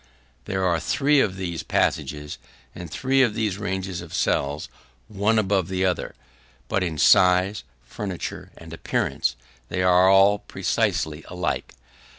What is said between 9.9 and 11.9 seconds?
all precisely alike.